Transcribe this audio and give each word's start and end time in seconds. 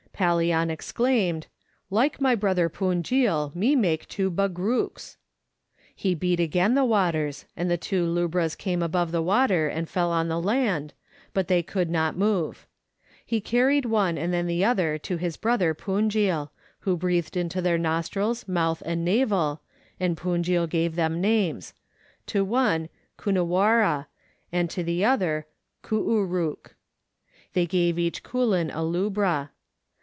Pallian 0.23 0.69
exclaimed," 0.69 1.47
like 1.89 2.21
my 2.21 2.35
brother 2.35 2.69
Punjil, 2.69 3.55
me 3.55 3.75
make 3.75 4.07
two 4.07 4.29
Bagrooks." 4.29 5.17
He 5.95 6.13
beat 6.13 6.39
again 6.39 6.75
the 6.75 6.85
waters, 6.85 7.45
and 7.57 7.71
the 7.71 7.77
two 7.77 8.05
lubras 8.05 8.55
came 8.55 8.83
above 8.83 9.11
the 9.11 9.23
water 9.23 9.67
and 9.67 9.89
fell 9.89 10.11
on 10.11 10.27
the 10.27 10.39
land, 10.39 10.93
but 11.33 11.47
they 11.47 11.63
could 11.63 11.89
not 11.89 12.15
move; 12.15 12.67
he 13.25 13.41
carried 13.41 13.85
one 13.85 14.15
and 14.15 14.31
then 14.31 14.45
the 14.45 14.63
other 14.63 14.99
to 14.99 15.17
his 15.17 15.37
brother 15.37 15.73
Punjil, 15.73 16.51
who 16.81 16.95
breathed 16.95 17.35
into 17.35 17.59
their 17.59 17.79
nostrils, 17.79 18.47
mouth, 18.47 18.83
and 18.85 19.03
navel, 19.03 19.61
and 19.99 20.15
Punjil 20.15 20.69
gave 20.69 20.93
them 20.93 21.19
names 21.19 21.73
to 22.27 22.45
one 22.45 22.89
Kunewarra, 23.17 24.05
to 24.69 24.83
the 24.83 25.03
other 25.03 25.47
Kuur 25.83 26.29
rook. 26.29 26.75
They 27.53 27.65
gave 27.65 27.97
each 27.97 28.21
koolin 28.21 28.69
a 28.71 28.83
lubra. 28.83 29.49